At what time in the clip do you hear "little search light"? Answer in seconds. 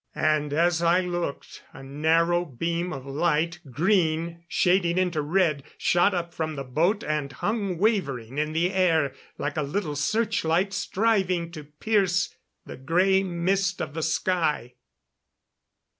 9.61-10.73